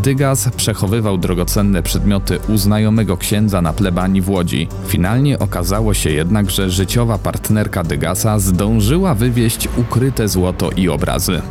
Dygas 0.04 0.50
przechowywał 0.58 1.18
drogocenne 1.18 1.84
przedmioty 1.84 2.40
u 2.50 2.58
znajomego 2.58 3.18
księdza 3.18 3.62
na 3.62 3.74
plebanii 3.74 4.22
w 4.22 4.30
Łodzi. 4.30 4.68
Finalnie 4.86 5.40
okazało 5.40 5.94
się 5.94 6.10
jednak, 6.10 6.52
że 6.52 6.70
życiowa 6.70 7.18
partnerka 7.18 7.84
Dygasa 7.84 8.40
zdążyła 8.40 9.16
wywieźć 9.16 9.70
ukryte 9.78 10.28
złoto 10.28 10.72
i 10.72 10.90
obrazy. 10.90 11.42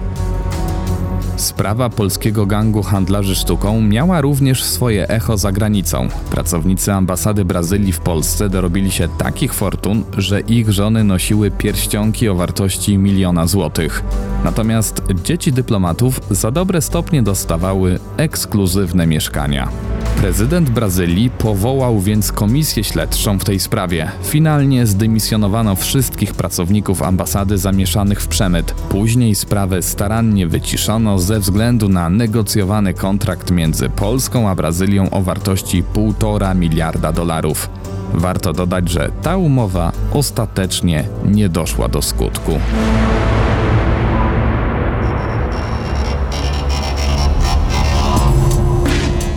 Sprawa 1.37 1.91
polskiego 1.91 2.47
gangu 2.47 2.83
handlarzy 2.83 3.35
sztuką 3.35 3.81
miała 3.81 4.21
również 4.21 4.65
swoje 4.65 5.09
echo 5.09 5.37
za 5.37 5.53
granicą. 5.53 6.09
Pracownicy 6.31 6.93
ambasady 6.93 7.45
Brazylii 7.45 7.93
w 7.93 8.01
Polsce 8.01 8.49
dorobili 8.49 8.91
się 8.91 9.09
takich 9.19 9.55
fortun, 9.55 10.05
że 10.19 10.41
ich 10.41 10.73
żony 10.73 11.05
nosiły 11.05 11.51
pierścionki 11.51 12.29
o 12.29 12.35
wartości 12.35 12.99
miliona 12.99 13.47
złotych. 13.47 14.03
Natomiast 14.45 15.03
dzieci 15.25 15.53
dyplomatów 15.53 16.21
za 16.31 16.51
dobre 16.51 16.81
stopnie 16.81 17.23
dostawały 17.23 17.99
ekskluzywne 18.17 19.07
mieszkania. 19.07 19.69
Prezydent 20.17 20.71
Brazylii 20.71 21.31
powołał 21.31 22.01
więc 22.01 22.33
komisję 22.33 22.85
śledczą 22.85 23.39
w 23.39 23.45
tej 23.45 23.61
sprawie. 23.61 24.11
Finalnie 24.23 24.87
zdymisjonowano 24.87 25.75
wszystkich 25.75 26.35
pracowników 26.35 27.03
ambasady 27.03 27.59
zamieszanych 27.59 28.21
w 28.21 28.29
przemyt. 28.29 28.73
Później 28.73 29.35
sprawę 29.35 29.83
starannie 29.83 30.47
wyciszono 30.47 31.19
ze 31.19 31.41
względu 31.41 31.89
na 31.89 32.11
negocjowany 32.11 32.95
kontrakt 32.95 33.51
między 33.51 33.89
Polską 33.89 34.49
a 34.49 34.55
Brazylią 34.55 35.11
o 35.11 35.23
wartości 35.23 35.85
1,5 35.95 36.57
miliarda 36.57 37.13
dolarów. 37.13 37.71
Warto 38.15 38.53
dodać, 38.53 38.89
że 38.89 39.11
ta 39.23 39.37
umowa 39.37 39.93
ostatecznie 40.13 41.09
nie 41.25 41.49
doszła 41.49 41.89
do 41.89 42.03
skutku. 42.03 42.53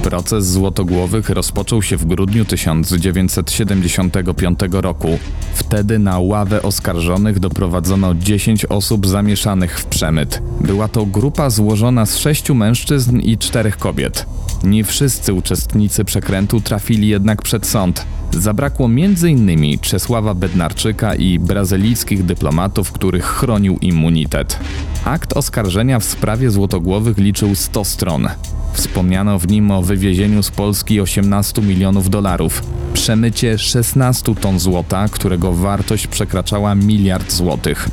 Proces 0.09 0.51
Złotogłowych 0.51 1.29
rozpoczął 1.29 1.81
się 1.81 1.97
w 1.97 2.05
grudniu 2.05 2.45
1975 2.45 4.59
roku. 4.71 5.19
Wtedy 5.53 5.99
na 5.99 6.19
ławę 6.19 6.61
oskarżonych 6.61 7.39
doprowadzono 7.39 8.15
10 8.15 8.65
osób 8.65 9.07
zamieszanych 9.07 9.79
w 9.79 9.85
przemyt. 9.85 10.41
Była 10.61 10.87
to 10.87 11.05
grupa 11.05 11.49
złożona 11.49 12.05
z 12.05 12.17
sześciu 12.17 12.55
mężczyzn 12.55 13.19
i 13.19 13.37
czterech 13.37 13.77
kobiet. 13.77 14.25
Nie 14.63 14.83
wszyscy 14.83 15.33
uczestnicy 15.33 16.05
przekrętu 16.05 16.61
trafili 16.61 17.07
jednak 17.07 17.41
przed 17.41 17.67
sąd. 17.67 18.05
Zabrakło 18.31 18.85
m.in. 18.85 19.79
Czesława 19.79 20.33
Bednarczyka 20.33 21.15
i 21.15 21.39
brazylijskich 21.39 22.25
dyplomatów, 22.25 22.91
których 22.91 23.25
chronił 23.25 23.77
immunitet. 23.81 24.59
Akt 25.05 25.33
oskarżenia 25.33 25.99
w 25.99 26.03
sprawie 26.03 26.51
Złotogłowych 26.51 27.17
liczył 27.17 27.55
100 27.55 27.85
stron. 27.85 28.29
Wspomniano 28.79 29.39
w 29.39 29.47
nim 29.47 29.71
o 29.71 29.81
wywiezieniu 29.81 30.43
z 30.43 30.51
Polski 30.51 31.01
18 31.01 31.61
milionów 31.61 32.09
dolarów, 32.09 32.63
przemycie 32.93 33.57
16 33.57 34.35
ton 34.35 34.59
złota, 34.59 35.09
którego 35.11 35.53
wartość 35.53 36.07
przekraczała 36.07 36.75
miliard 36.75 37.31
złotych. 37.31 37.89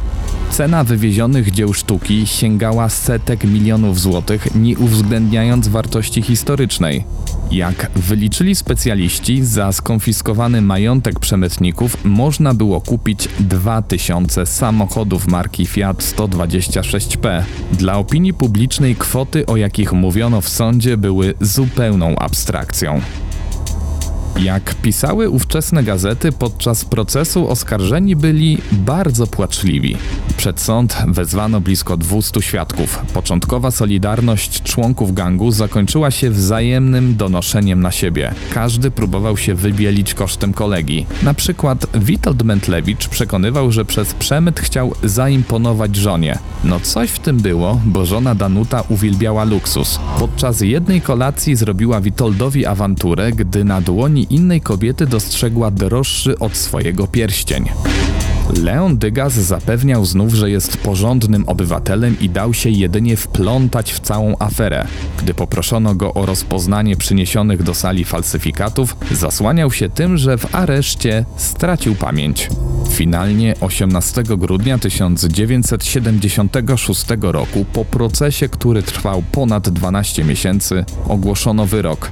Cena 0.50 0.84
wywiezionych 0.84 1.50
dzieł 1.50 1.74
sztuki 1.74 2.26
sięgała 2.26 2.88
setek 2.88 3.44
milionów 3.44 4.00
złotych, 4.00 4.54
nie 4.54 4.78
uwzględniając 4.78 5.68
wartości 5.68 6.22
historycznej. 6.22 7.04
Jak 7.50 7.90
wyliczyli 7.96 8.54
specjaliści, 8.54 9.44
za 9.44 9.72
skonfiskowany 9.72 10.62
majątek 10.62 11.20
przemytników 11.20 12.04
można 12.04 12.54
było 12.54 12.80
kupić 12.80 13.28
2000 13.40 14.46
samochodów 14.46 15.28
marki 15.28 15.66
Fiat 15.66 15.98
126P. 15.98 17.42
Dla 17.72 17.98
opinii 17.98 18.34
publicznej 18.34 18.96
kwoty, 18.96 19.46
o 19.46 19.56
jakich 19.56 19.92
mówiono 19.92 20.40
w 20.40 20.48
sądzie, 20.48 20.96
były 20.96 21.34
zupełną 21.40 22.16
abstrakcją. 22.16 23.00
Jak 24.42 24.74
pisały 24.74 25.30
ówczesne 25.30 25.82
gazety, 25.82 26.32
podczas 26.32 26.84
procesu 26.84 27.48
oskarżeni 27.48 28.16
byli 28.16 28.58
bardzo 28.72 29.26
płaczliwi. 29.26 29.96
Przed 30.36 30.60
sąd 30.60 30.96
wezwano 31.08 31.60
blisko 31.60 31.96
200 31.96 32.42
świadków. 32.42 32.98
Początkowa 33.14 33.70
solidarność 33.70 34.62
członków 34.62 35.14
gangu 35.14 35.50
zakończyła 35.50 36.10
się 36.10 36.30
wzajemnym 36.30 37.16
donoszeniem 37.16 37.80
na 37.80 37.90
siebie. 37.90 38.34
Każdy 38.54 38.90
próbował 38.90 39.36
się 39.36 39.54
wybielić 39.54 40.14
kosztem 40.14 40.52
kolegi. 40.52 41.06
Na 41.22 41.34
przykład 41.34 41.86
Witold 41.94 42.42
Mentlewicz 42.42 43.08
przekonywał, 43.08 43.72
że 43.72 43.84
przez 43.84 44.14
przemyt 44.14 44.60
chciał 44.60 44.92
zaimponować 45.04 45.96
żonie. 45.96 46.38
No 46.64 46.80
coś 46.80 47.10
w 47.10 47.18
tym 47.18 47.36
było, 47.36 47.80
bo 47.84 48.06
żona 48.06 48.34
Danuta 48.34 48.82
uwielbiała 48.88 49.44
luksus. 49.44 50.00
Podczas 50.18 50.60
jednej 50.60 51.00
kolacji 51.00 51.56
zrobiła 51.56 52.00
Witoldowi 52.00 52.66
awanturę, 52.66 53.32
gdy 53.32 53.64
na 53.64 53.80
dłoni 53.80 54.25
innej 54.30 54.60
kobiety 54.60 55.06
dostrzegła 55.06 55.70
droższy 55.70 56.38
od 56.38 56.56
swojego 56.56 57.06
pierścień. 57.06 57.68
Leon 58.62 58.98
Dygas 58.98 59.32
zapewniał 59.32 60.04
znów, 60.04 60.34
że 60.34 60.50
jest 60.50 60.76
porządnym 60.76 61.48
obywatelem 61.48 62.16
i 62.20 62.28
dał 62.28 62.54
się 62.54 62.70
jedynie 62.70 63.16
wplątać 63.16 63.92
w 63.92 64.00
całą 64.00 64.34
aferę. 64.38 64.86
Gdy 65.22 65.34
poproszono 65.34 65.94
go 65.94 66.14
o 66.14 66.26
rozpoznanie 66.26 66.96
przyniesionych 66.96 67.62
do 67.62 67.74
sali 67.74 68.04
falsyfikatów, 68.04 68.96
zasłaniał 69.10 69.72
się 69.72 69.88
tym, 69.88 70.18
że 70.18 70.38
w 70.38 70.54
areszcie 70.54 71.24
stracił 71.36 71.94
pamięć. 71.94 72.48
Finalnie 72.90 73.54
18 73.60 74.22
grudnia 74.22 74.78
1976 74.78 77.06
roku, 77.20 77.64
po 77.72 77.84
procesie, 77.84 78.48
który 78.48 78.82
trwał 78.82 79.22
ponad 79.32 79.68
12 79.68 80.24
miesięcy, 80.24 80.84
ogłoszono 81.08 81.66
wyrok. 81.66 82.10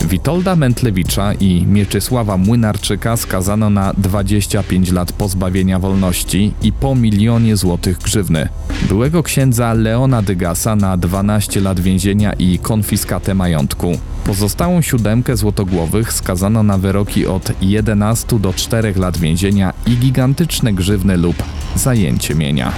Witolda 0.00 0.56
Mentlewicza 0.56 1.32
i 1.32 1.66
Mieczysława 1.66 2.36
Młynarczyka 2.36 3.16
skazano 3.16 3.70
na 3.70 3.92
25 3.98 4.92
lat 4.92 5.12
pozbawienia 5.12 5.78
wolności 5.78 6.52
i 6.62 6.72
po 6.72 6.94
milionie 6.94 7.56
złotych 7.56 7.98
grzywny. 7.98 8.48
Byłego 8.88 9.22
księdza 9.22 9.72
Leona 9.72 10.22
Dygasa 10.22 10.76
na 10.76 10.96
12 10.96 11.60
lat 11.60 11.80
więzienia 11.80 12.32
i 12.32 12.58
konfiskatę 12.58 13.34
majątku. 13.34 13.98
Pozostałą 14.24 14.82
siódemkę 14.82 15.36
złotogłowych 15.36 16.12
skazano 16.12 16.62
na 16.62 16.78
wyroki 16.78 17.26
od 17.26 17.52
11 17.62 18.38
do 18.38 18.52
4 18.52 18.94
lat 18.96 19.18
więzienia 19.18 19.72
i 19.86 19.96
gigantyczne 19.96 20.72
grzywny 20.72 21.16
lub 21.16 21.36
zajęcie 21.76 22.34
mienia. 22.34 22.72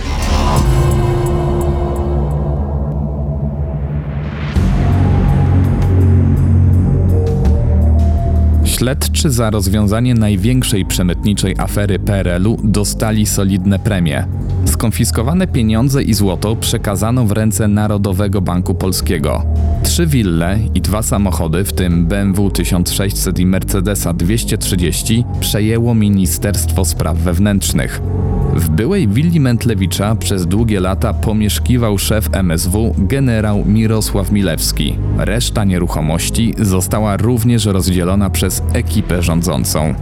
Śledczy 8.78 9.30
za 9.30 9.50
rozwiązanie 9.50 10.14
największej 10.14 10.84
przemytniczej 10.84 11.54
afery 11.58 11.98
PRL-u 11.98 12.56
dostali 12.64 13.26
solidne 13.26 13.78
premie. 13.78 14.26
Skonfiskowane 14.64 15.46
pieniądze 15.46 16.02
i 16.02 16.14
złoto 16.14 16.56
przekazano 16.56 17.24
w 17.24 17.32
ręce 17.32 17.68
Narodowego 17.68 18.40
Banku 18.40 18.74
Polskiego. 18.74 19.44
Trzy 19.82 20.06
wille 20.06 20.58
i 20.74 20.80
dwa 20.80 21.02
samochody, 21.02 21.64
w 21.64 21.72
tym 21.72 22.06
BMW 22.06 22.50
1600 22.50 23.38
i 23.38 23.46
Mercedesa 23.46 24.12
230, 24.12 25.24
przejęło 25.40 25.94
Ministerstwo 25.94 26.84
Spraw 26.84 27.16
Wewnętrznych. 27.18 28.00
W 28.56 28.68
byłej 28.68 29.08
willi 29.08 29.40
Mentlewicza 29.40 30.14
przez 30.14 30.46
długie 30.46 30.80
lata 30.80 31.14
pomieszkiwał 31.14 31.98
szef 31.98 32.28
MSW 32.32 32.94
generał 32.98 33.64
Mirosław 33.64 34.32
Milewski. 34.32 34.98
Reszta 35.18 35.64
nieruchomości 35.64 36.54
została 36.58 37.16
również 37.16 37.64
rozdzielona 37.64 38.30
przez 38.30 38.62
ekipę 38.72 39.22
rządzącą. 39.22 39.94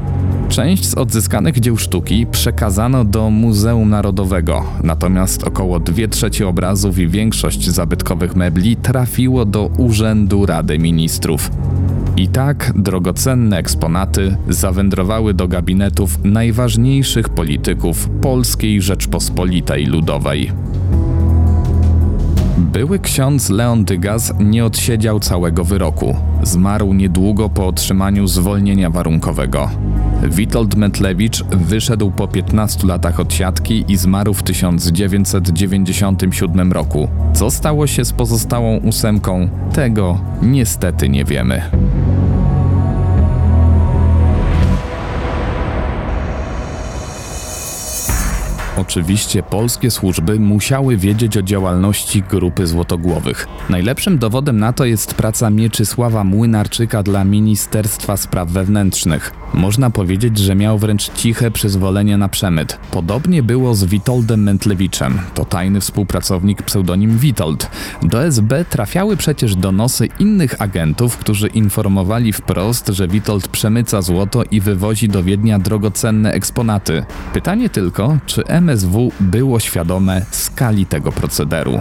Część 0.49 0.87
z 0.87 0.95
odzyskanych 0.95 1.61
dzieł 1.61 1.77
sztuki 1.77 2.27
przekazano 2.27 3.05
do 3.05 3.31
Muzeum 3.31 3.91
Narodowego, 3.91 4.65
natomiast 4.83 5.45
około 5.45 5.81
2 5.81 6.09
trzecie 6.09 6.49
obrazów 6.49 6.99
i 6.99 7.09
większość 7.09 7.71
zabytkowych 7.71 8.37
mebli 8.37 8.77
trafiło 8.77 9.45
do 9.45 9.67
Urzędu 9.67 10.47
Rady 10.47 10.79
Ministrów. 10.79 11.51
I 12.17 12.29
tak 12.29 12.73
drogocenne 12.77 13.59
eksponaty 13.59 14.37
zawędrowały 14.49 15.35
do 15.35 15.49
gabinetów 15.49 16.25
najważniejszych 16.25 17.29
polityków 17.29 18.09
Polskiej 18.21 18.83
Rzeczpospolitej 18.83 19.87
Ludowej. 19.87 20.64
Były 22.75 22.99
ksiądz 22.99 23.51
Leon 23.51 23.85
Dygas 23.85 24.33
nie 24.41 24.65
odsiedział 24.65 25.21
całego 25.21 25.65
wyroku. 25.65 26.17
Zmarł 26.43 26.93
niedługo 26.93 27.49
po 27.49 27.67
otrzymaniu 27.67 28.27
zwolnienia 28.27 28.91
warunkowego. 28.91 29.71
Witold 30.23 30.75
Metlewicz 30.75 31.45
wyszedł 31.45 32.11
po 32.11 32.29
15 32.29 32.87
latach 32.87 33.21
od 33.21 33.35
siatki 33.35 33.85
i 33.89 33.97
zmarł 33.97 34.35
w 34.35 34.43
1997 34.43 36.73
roku. 36.73 37.09
Co 37.35 37.51
stało 37.51 37.87
się 37.87 38.05
z 38.05 38.13
pozostałą 38.13 38.77
ósemką, 38.77 39.49
tego 39.73 40.21
niestety 40.43 41.09
nie 41.09 41.25
wiemy. 41.25 41.63
Oczywiście 48.77 49.43
polskie 49.43 49.91
służby 49.91 50.41
musiały 50.41 50.97
wiedzieć 50.97 51.37
o 51.37 51.43
działalności 51.43 52.23
grupy 52.23 52.67
złotogłowych. 52.67 53.47
Najlepszym 53.71 54.19
dowodem 54.19 54.59
na 54.59 54.73
to 54.73 54.85
jest 54.85 55.15
praca 55.15 55.51
Mieczysława 55.51 56.25
Młynarczyka 56.25 57.03
dla 57.03 57.25
Ministerstwa 57.25 58.17
Spraw 58.17 58.49
Wewnętrznych. 58.49 59.33
Można 59.55 59.91
powiedzieć, 59.91 60.39
że 60.39 60.55
miał 60.55 60.79
wręcz 60.79 61.13
ciche 61.13 61.51
przyzwolenie 61.51 62.17
na 62.17 62.29
przemyt. 62.29 62.79
Podobnie 62.91 63.43
było 63.43 63.75
z 63.75 63.85
Witoldem 63.85 64.43
Mentlewiczem. 64.43 65.19
To 65.35 65.45
tajny 65.45 65.81
współpracownik 65.81 66.63
pseudonim 66.63 67.19
Witold. 67.19 67.71
Do 68.03 68.25
SB 68.25 68.65
trafiały 68.65 69.17
przecież 69.17 69.57
donosy 69.57 70.09
innych 70.19 70.63
agentów, 70.63 71.17
którzy 71.17 71.49
informowali 71.49 72.33
wprost, 72.33 72.89
że 72.89 73.09
Witold 73.09 73.49
przemyca 73.49 74.03
złoto 74.03 74.43
i 74.51 74.61
wywozi 74.61 75.09
do 75.09 75.23
Wiednia 75.23 75.59
drogocenne 75.59 76.33
eksponaty. 76.33 77.05
Pytanie 77.33 77.69
tylko, 77.69 78.17
czy 78.27 78.47
MSW 78.65 79.13
było 79.21 79.61
świadome 79.61 80.27
skali 80.31 80.87
tego 80.87 81.13
procederu. 81.13 81.81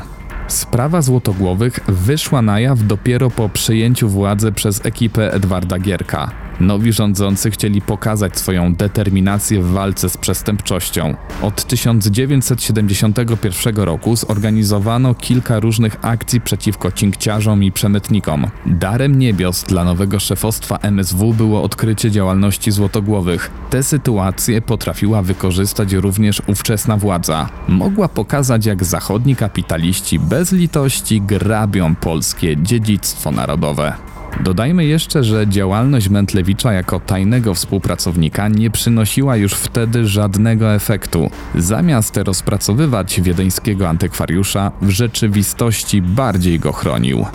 Sprawa 0.54 1.02
Złotogłowych 1.02 1.80
wyszła 1.88 2.42
na 2.42 2.60
jaw 2.60 2.88
dopiero 2.88 3.32
po 3.32 3.50
przejęciu 3.50 4.10
władzy 4.10 4.52
przez 4.52 4.86
ekipę 4.86 5.34
Edwarda 5.34 5.80
Gierka. 5.80 6.32
Nowi 6.60 6.94
rządzący 6.94 7.52
chcieli 7.52 7.82
pokazać 7.82 8.40
swoją 8.40 8.76
determinację 8.76 9.62
w 9.62 9.72
walce 9.72 10.10
z 10.10 10.18
przestępczością. 10.18 11.16
Od 11.42 11.64
1971 11.64 13.76
roku 13.76 14.16
zorganizowano 14.16 15.16
kilka 15.16 15.60
różnych 15.60 15.98
akcji 16.02 16.42
przeciwko 16.42 16.92
cinkciarzom 16.92 17.64
i 17.64 17.72
przemytnikom. 17.72 18.48
Darem 18.66 19.20
niebios 19.20 19.64
dla 19.64 19.84
nowego 19.84 20.20
szefostwa 20.20 20.78
MSW 20.78 21.34
było 21.34 21.64
odkrycie 21.64 22.12
działalności 22.12 22.72
złotogłowych. 22.72 23.52
Te 23.70 23.84
sytuacje 23.84 24.62
potrafiła 24.62 25.22
wykorzystać 25.22 25.94
również 25.94 26.42
ówczesna 26.48 26.98
władza. 26.98 27.50
Mogła 27.68 28.08
pokazać, 28.08 28.66
jak 28.66 28.84
zachodni 28.84 29.36
kapitaliści 29.36 30.20
bez 30.20 30.43
litości 30.52 31.22
grabią 31.22 31.96
polskie 31.96 32.58
dziedzictwo 32.58 33.32
narodowe. 33.32 33.94
Dodajmy 34.42 34.86
jeszcze, 34.86 35.24
że 35.24 35.48
działalność 35.48 36.10
Mentlewicza 36.10 36.74
jako 36.74 37.00
tajnego 37.00 37.54
współpracownika 37.54 38.48
nie 38.48 38.70
przynosiła 38.70 39.36
już 39.36 39.54
wtedy 39.54 40.08
żadnego 40.08 40.74
efektu. 40.74 41.30
Zamiast 41.56 42.18
rozpracowywać 42.18 43.22
wiedeńskiego 43.22 43.90
antykwariusza, 43.90 44.72
w 44.82 44.90
rzeczywistości 44.90 46.02
bardziej 46.02 46.60
go 46.60 46.72
chronił. 46.74 47.26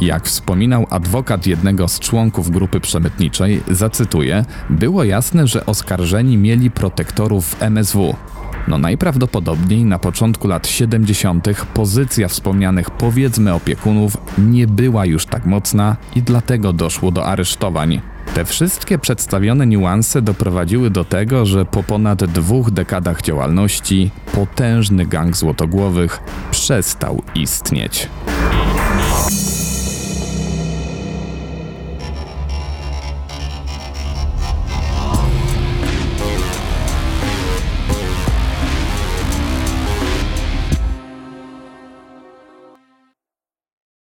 Jak 0.00 0.26
wspominał 0.26 0.86
adwokat 0.90 1.46
jednego 1.46 1.88
z 1.88 2.00
członków 2.00 2.50
grupy 2.50 2.80
przemytniczej, 2.80 3.62
zacytuję, 3.70 4.44
było 4.70 5.04
jasne, 5.04 5.46
że 5.46 5.66
oskarżeni 5.66 6.36
mieli 6.36 6.70
protektorów 6.70 7.56
MSW. 7.60 8.14
No 8.68 8.78
najprawdopodobniej 8.78 9.84
na 9.84 9.98
początku 9.98 10.48
lat 10.48 10.68
70. 10.68 11.48
pozycja 11.74 12.28
wspomnianych 12.28 12.90
powiedzmy 12.90 13.54
opiekunów 13.54 14.16
nie 14.38 14.66
była 14.66 15.06
już 15.06 15.26
tak 15.26 15.46
mocna 15.46 15.96
i 16.16 16.22
dlatego 16.22 16.72
doszło 16.72 17.10
do 17.10 17.26
aresztowań. 17.26 18.00
Te 18.34 18.44
wszystkie 18.44 18.98
przedstawione 18.98 19.66
niuanse 19.66 20.22
doprowadziły 20.22 20.90
do 20.90 21.04
tego, 21.04 21.46
że 21.46 21.64
po 21.64 21.82
ponad 21.82 22.24
dwóch 22.24 22.70
dekadach 22.70 23.22
działalności 23.22 24.10
potężny 24.34 25.06
gang 25.06 25.36
złotogłowych 25.36 26.20
przestał 26.50 27.22
istnieć. 27.34 28.08